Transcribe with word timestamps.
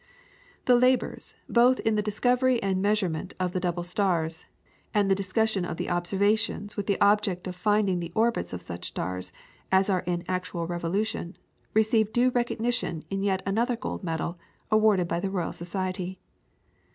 The 0.65 0.73
labours, 0.75 1.35
both 1.47 1.79
in 1.81 1.93
the 1.93 2.01
discovery 2.01 2.59
and 2.63 2.81
measurement 2.81 3.35
of 3.39 3.51
the 3.51 3.59
double 3.59 3.83
stars, 3.83 4.47
and 4.95 5.01
in 5.01 5.07
the 5.09 5.13
discussion 5.13 5.63
of 5.63 5.77
the 5.77 5.91
observations 5.91 6.75
with 6.75 6.87
the 6.87 6.99
object 6.99 7.45
of 7.45 7.55
finding 7.55 7.99
the 7.99 8.11
orbits 8.15 8.51
of 8.51 8.63
such 8.63 8.87
stars 8.87 9.31
as 9.71 9.91
are 9.91 10.01
in 10.07 10.23
actual 10.27 10.65
revolution, 10.65 11.37
received 11.75 12.13
due 12.13 12.31
recognition 12.31 13.03
in 13.11 13.21
yet 13.21 13.43
another 13.45 13.75
gold 13.75 14.03
medal 14.03 14.39
awarded 14.71 15.07
by 15.07 15.19
the 15.19 15.29
Royal 15.29 15.53
Society. 15.53 16.17